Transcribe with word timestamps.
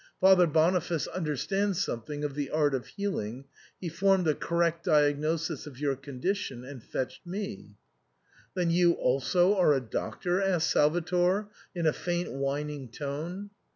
Father 0.19 0.45
SIGNOR 0.47 0.47
FORMICA, 0.47 0.53
73 0.61 0.71
Boniface 0.97 1.07
understands 1.15 1.83
something 1.83 2.23
of 2.23 2.33
the 2.33 2.49
art 2.49 2.73
of 2.73 2.87
healing; 2.87 3.45
he 3.79 3.87
formed 3.87 4.27
a 4.27 4.33
correct 4.33 4.83
diagnosis 4.85 5.67
of 5.67 5.77
your 5.79 5.95
condition 5.95 6.65
and 6.65 6.83
fetched 6.83 7.23
me 7.27 7.75
""Then 8.55 8.71
you 8.71 8.93
also 8.93 9.55
are 9.55 9.75
a 9.75 9.79
doctor?" 9.79 10.41
asked 10.41 10.71
Salvator 10.71 11.49
in 11.75 11.85
a 11.85 11.93
faint 11.93 12.31
whining 12.31 12.89
tone. 12.89 13.51